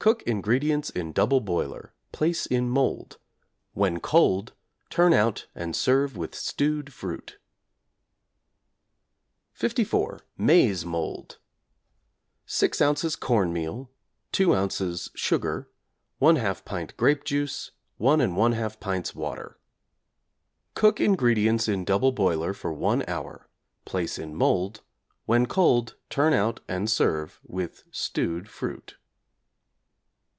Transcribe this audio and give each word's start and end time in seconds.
Cook 0.00 0.22
ingredients 0.22 0.88
in 0.88 1.12
double 1.12 1.40
boiler, 1.42 1.92
place 2.12 2.46
in 2.46 2.70
mould. 2.70 3.18
When 3.74 4.00
cold 4.00 4.54
turn 4.88 5.12
out 5.12 5.48
and 5.54 5.76
serve 5.76 6.16
with 6.16 6.34
stewed 6.34 6.94
fruit. 6.94 7.36
=54. 9.54 10.20
Maize 10.38 10.86
Mould= 10.86 11.36
6 12.46 12.78
ozs. 12.78 13.20
corn 13.20 13.52
meal, 13.52 13.90
2 14.32 14.46
ozs. 14.48 15.10
sugar, 15.14 15.68
1/2 16.22 16.64
pint 16.64 16.96
grape 16.96 17.24
juice, 17.24 17.72
1 17.98 18.20
1/2 18.20 18.80
pints 18.80 19.14
water. 19.14 19.58
Cook 20.74 21.00
ingredients 21.02 21.68
in 21.68 21.84
double 21.84 22.12
boiler 22.12 22.54
for 22.54 22.72
1 22.72 23.04
hour; 23.06 23.50
place 23.84 24.18
in 24.18 24.34
mould. 24.34 24.80
When 25.26 25.44
cold 25.44 25.96
turn 26.08 26.32
out 26.32 26.60
and 26.66 26.88
serve 26.88 27.40
with 27.44 27.84
stewed 27.90 28.48
fruit. 28.48 28.94